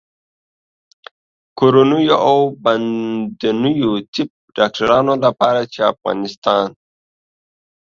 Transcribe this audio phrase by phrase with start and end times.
[1.57, 6.67] کورنیو او باندنیو طب ډاکټرانو لپاره چې په افغانستان